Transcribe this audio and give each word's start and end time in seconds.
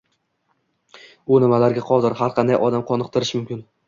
U 1.35 1.37
nimalarga 1.43 1.83
qodir? 1.89 2.15
"Har 2.21 2.33
qanday" 2.39 2.59
odam 2.69 2.87
qoniqtirishi 2.93 3.39
mumkin 3.41 3.61